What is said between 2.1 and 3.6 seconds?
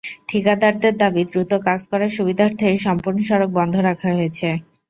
সুবিধার্থে সম্পূর্ণ সড়ক